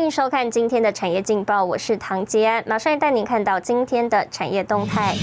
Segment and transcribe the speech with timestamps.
[0.00, 5.14] 欢迎收看今天的产业劲报，我是唐杰安，马上带您看到今天的产业动态。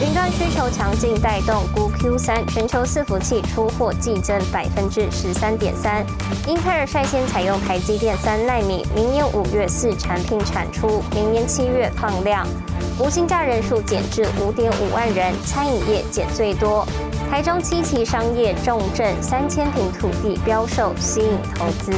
[0.00, 6.06] 云端需求强劲带动，估 Q 三全球伺服器出货季增百分之十三点三。
[6.46, 12.46] 英特尔率先采用台积电三纳米，明年五月四产品产出，明年七月放量。
[13.00, 16.86] 无薪假人数减至五点五万人，餐饮业减最多。
[17.28, 21.92] 台中七期商业重镇三千平土地标售，吸引投资。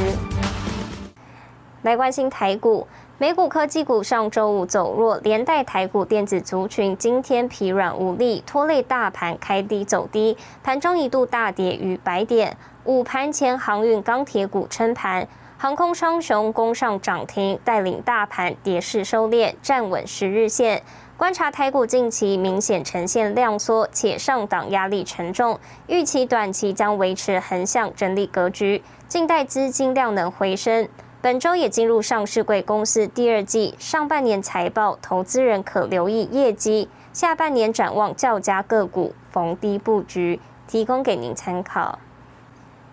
[1.83, 2.87] 来关心台股。
[3.19, 12.57] 美股科技股上周五走弱，连带台股电子族群今天疲软无力，拖累大盘开低走低，盘中一度大跌逾百点。
[12.85, 15.25] 午盘前，航运钢铁股撑盘，
[15.57, 20.81] 航空双雄攻上涨停，带领大盘跌势收敛，站稳十日线。
[21.15, 30.89] 观察台股近期明显呈现量缩，且上档压力沉重，预期短期将维持横向整理格局，静待资金量能回升。
[31.23, 36.89] 本周也进入上市贵公司第二季上半年财报，投资人可留意业绩。
[37.13, 41.97] 下半年展望较佳个股，逢低布局，提供给您参考。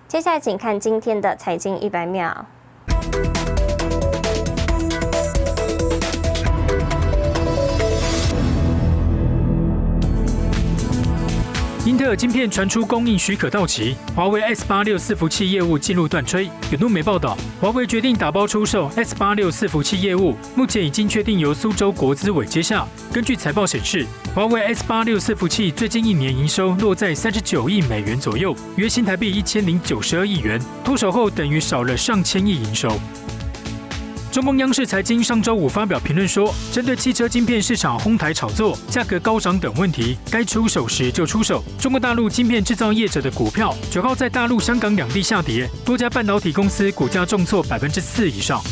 [0.06, 2.46] 接下来，请看今天的财经一百秒。
[11.90, 16.48] 英特尔晶片传出供应许可到期，华为 S 八六伺服器业务进入断炊。
[16.70, 22.86] 有路媒报道，华为决定打包出售 S 八六伺服器业务，目前已经确定由苏州国资委接下。
[23.12, 32.88] 根据财报显示，华为 S 八六伺服器最近一年营收落在三十九亿美元左右，约新台币一千零九十二亿元，脱手后等于少了上千亿营收。
[34.32, 41.64] 中共央视财经上周五发表评论说，针对汽车晶片市场哄抬炒作、价格高涨等问题，该出手时就出手。
[41.80, 48.62] 中国大陆晶片制造业者的股票九号在大陆、香港两地下跌，多家半导体公司股价重挫百分之四以上。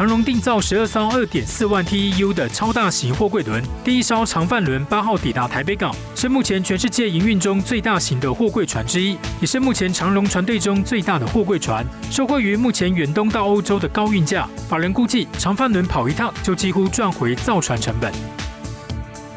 [0.00, 11.84] 长荣定造十二艘二点四万 TEU 的超大型货柜轮，第一艘长帆轮八号抵达台北港，是目前全世界营运中最大型的货柜船之一，也是目前长荣船队中最大的货柜船。
[12.10, 18.10] 受惠于目前远东到欧洲的高运价，法人估计长帆轮跑一趟就几乎赚回造船成本。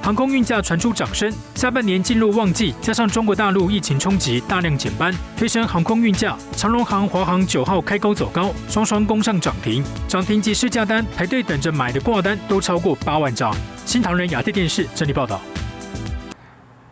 [0.03, 6.37] 航空运价传出涨升，下半年进入旺季，加上中国大陆疫情冲击，大量减班，推升航空运价。
[6.57, 13.55] 长龙航、华航九号开高走高，双双攻上涨停，涨停及试价单排队等着买的挂单都超过八万张。
[13.85, 15.39] 新唐人亚太电视整理报道。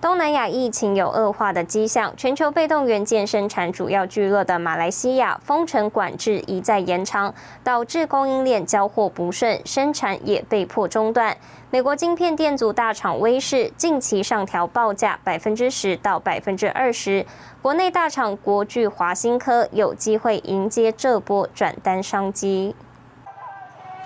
[0.02, 7.32] 东南亚疫情有恶化的迹象，全球被动元件生产主要聚落的马来西亚封城管制一再延长，
[7.64, 11.38] 导致供应链交货不顺，生产也被迫中断。
[11.70, 17.24] 美国晶片电阻大厂威视近期上调报价百分之十到百分之二十，
[17.62, 22.76] 国内大厂国巨、华新科有机会迎接这波转单商机。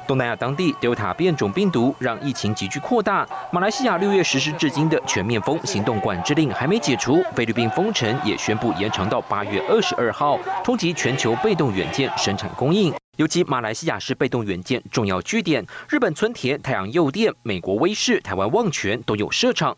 [0.07, 3.27] 东南亚当地 Delta 变种病毒让疫情急剧扩大。
[3.51, 12.93] 马来西亚六月实施至今的全面封行动管制令还没解除，菲律宾封城也宣布延长到八月二十二号，冲击全球被动元件生产供应。
[13.17, 19.75] 尤其马来西亚是被动元件重要据点，日本村田、太阳诱电、美国威视、台湾旺泉都有设厂。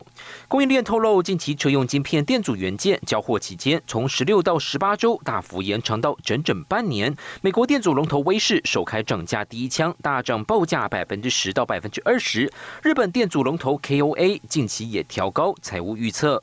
[0.48, 7.14] 供应链透露，近期车用晶片电阻元件交货期间，从十六到十八周大幅延长到整整半年。
[7.40, 12.50] 美国电阻龙头威视首开涨价第一枪，大涨报价百分之十到百分之二十。
[12.82, 16.42] 日本电阻龙头 KOA 近期也调高财务预测。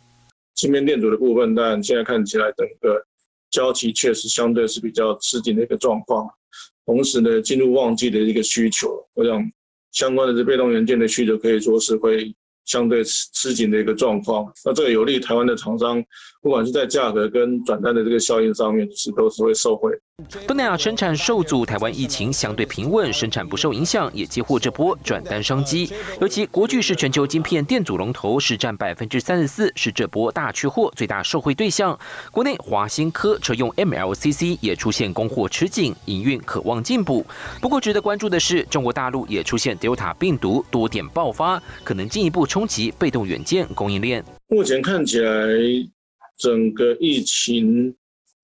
[0.56, 3.06] 芯片电阻的部分，但现在看起来整个
[3.52, 6.26] 交期确实相对是比较吃紧的一个状况。
[6.86, 9.52] 同时呢，进入旺季的一个需求，我想
[9.92, 12.34] 相关的这被动元件的需求可以说是会
[12.66, 14.46] 相对吃吃紧的一个状况。
[14.64, 16.04] 那这个有利台湾的厂商，
[16.42, 19.92] 不管是在价格跟转单的这个效应上面，是都是会受惠。
[20.48, 25.92] 东南亚生产受阻，台湾疫情相对平稳，生产不受影响，也接获这波转单商机。
[26.22, 32.00] 尤其国巨是全球晶片电阻龙头，市占百分之三十四，是这波大缺货最大受惠对象。
[32.32, 37.26] 国内华新科车用 MLCC 也出现供货吃紧，营运渴望进步。
[37.60, 44.24] 不过值得关注的是，中国大陆也出现 Delta 病毒多点爆发，可能进一步冲击被动元件供应链。
[44.48, 45.30] 目前看起来，
[46.38, 47.94] 整个疫情。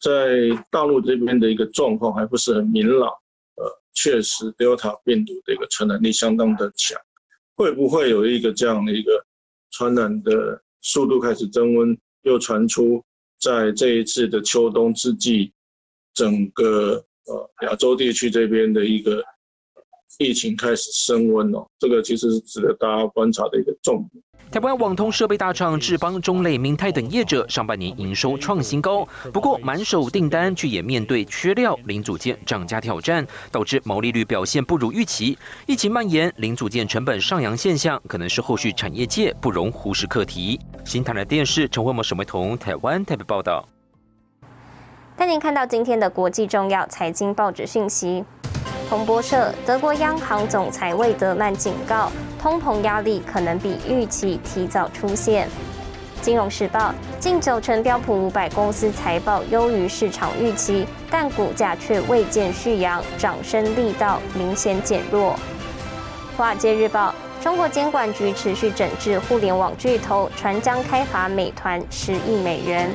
[0.02, 3.08] 在大陆这边的一个状况还不是很明朗，
[3.56, 7.00] 呃，确实 Delta 病毒的一个传染力相当的强，
[7.56, 9.24] 会不会有一个这样的一个
[9.70, 11.98] 传染的速度开始增温？
[12.24, 13.04] 又传出
[13.40, 15.52] 在这一次的秋冬之际，
[16.14, 19.24] 整个呃亚洲地区这边的一个
[20.18, 24.24] 疫情开始升温哦，这个其实是值得大家观察的一个重点。
[24.52, 35.38] 台湾网通设备大厂智邦、中磊、明泰等业者上半年营收创新高，不过满手订单却也面对缺料、零组件涨价挑战，导致毛利率表现不如预期。
[35.68, 40.60] 疫情蔓延，零组件成本上扬现象，可能是后续产业界不容忽视课题。
[40.84, 43.66] 新台的电视陈慧模、沈维彤，台湾台北报道。
[45.16, 48.26] 带您看到今天的国际重要财经报纸讯息。
[48.92, 55.48] 彭博社：德国央行总裁魏德曼警告，通膨压力可能比预期提早出现。
[56.22, 65.40] 金融时报：近九成标普五百公司财报优于市场预期，但股价却未见续扬，涨升力道明显减弱。
[66.36, 72.94] 华尔街日报：中国监管局持续整治互联网巨头，传将开罚美团十亿美元。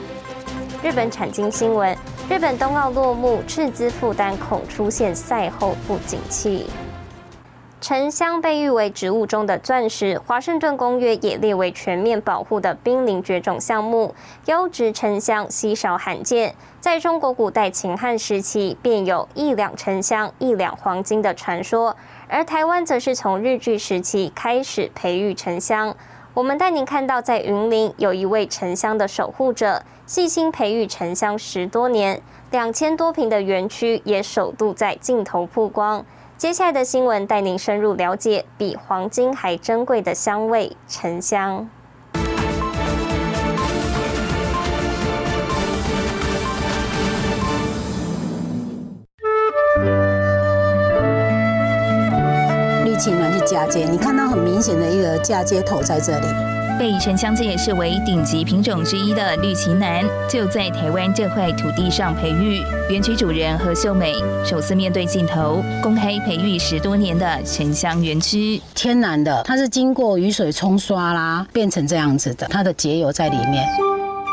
[0.82, 1.96] 日本产经新闻。
[2.28, 6.66] 日本冬奥落幕，赤资负担恐出现赛后不景气。
[7.80, 14.12] 沉香被誉为植物中的钻石，华盛顿公约也列为全面保护的濒临绝种项目。
[14.46, 21.96] 优质沉香稀少罕见，在中国古代秦汉时期便有一两沉香一两黄金的传说，
[22.26, 25.94] 而台湾则是从日据时期开始培育沉香。
[26.36, 29.82] 我们带您看到，在云林有一位沉香的守护者。
[30.04, 36.04] 细心培育沉香十多年，两千多平的园区也首度在镜头曝光。
[36.36, 41.70] 接下来的新闻带您深入了解比黄金还珍贵的香味——沉香。
[52.96, 56.26] 绿青呢去嫁接，你看到很明显的一个嫁接头在这里。
[56.78, 62.62] 被沉香界视为顶级品种之一的绿旗楠，就在台湾这块土地上培育。
[62.88, 64.14] 园区主人何秀美
[64.46, 68.62] 首次面对镜头，公开培育十多年的沉香园区。
[68.74, 73.62] 天然的，它是经过雨水冲刷啦，变成这样子的，它的结油在里面。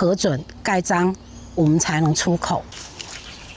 [0.00, 1.12] 核准盖章，
[1.56, 2.62] 我们才能出口。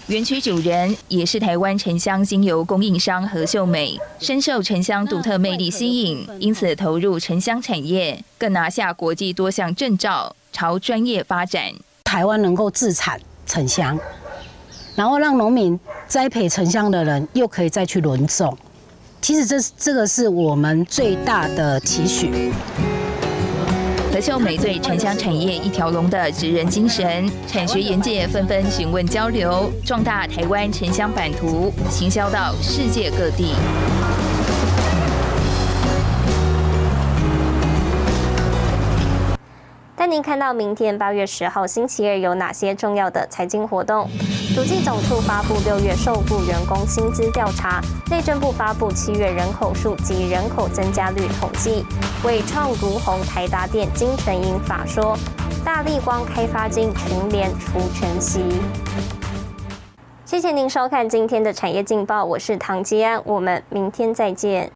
[0.07, 11.71] 园区主人也是台湾沉香精油供应商何秀美，深受沉香独特魅力吸引，因此投入沉香产业，更拿下国际多项证照，朝专业发展。
[12.05, 13.99] 台湾能够自产沉香，
[14.95, 18.57] 然后让农民栽培沉香的人又可以再去轮种，
[19.21, 22.51] 其实这这个是我们最大的期许。
[24.21, 33.55] 秀美对城乡产业一条龙的职人精神，产学研界纷纷询问交流，壮大台湾城乡版图，行销到世界各地。
[40.11, 44.05] 您看到明天八月十号星期二有哪些重要的财经活动。
[44.53, 51.85] 主计总处发布六月受雇员工薪资调查，内政部发布七月人口数及人口增加率统计。
[52.25, 55.17] 伟创、如虹、台达电、金城银法说，
[55.63, 58.43] 大力光开发金群联除全息。
[60.25, 64.73] 谢谢您收看今天的产业劲报，我是唐吉安，我们明天再见。